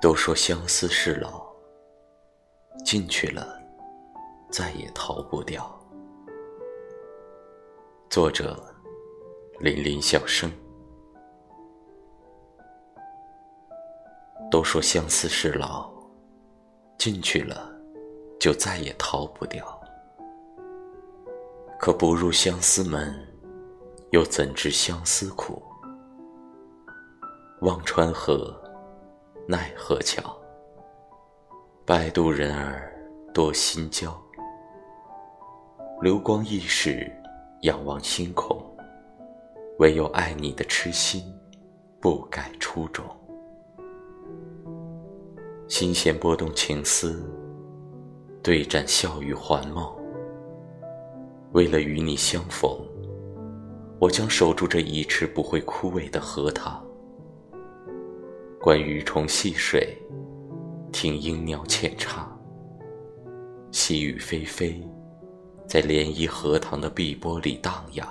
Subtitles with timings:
[0.00, 1.46] 都说相思是牢，
[2.86, 3.60] 进去了
[4.50, 5.78] 再也逃不掉。
[8.08, 8.58] 作者：
[9.58, 10.50] 林林小生。
[14.50, 15.92] 都说相思是牢，
[16.96, 17.70] 进去了
[18.40, 19.78] 就再也逃不掉。
[21.78, 23.14] 可不入相思门，
[24.12, 25.62] 又怎知相思苦？
[27.60, 28.58] 忘川河。
[29.50, 30.22] 奈何桥，
[31.84, 32.94] 摆渡人儿
[33.34, 34.16] 多心焦。
[36.00, 37.10] 流光易逝，
[37.62, 38.56] 仰望星空，
[39.80, 41.20] 唯有爱你的痴心
[41.98, 43.04] 不改初衷。
[45.66, 47.28] 心弦拨动情丝，
[48.44, 49.92] 对战笑语环眸。
[51.50, 52.70] 为了与你相逢，
[53.98, 56.86] 我将守住这一池不会枯萎的荷塘。
[58.62, 59.96] 观鱼虫戏水，
[60.92, 62.38] 听莺鸟浅唱。
[63.72, 64.86] 细雨霏霏，
[65.66, 68.06] 在涟漪荷塘的碧波里荡漾。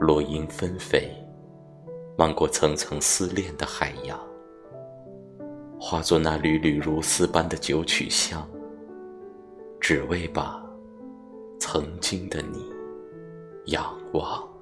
[0.00, 1.10] 落英纷飞，
[2.16, 4.18] 漫过层层思恋的海洋，
[5.78, 8.48] 化作那缕缕如丝般的九曲香，
[9.78, 10.58] 只为把
[11.60, 12.64] 曾经的你
[13.66, 14.55] 仰望。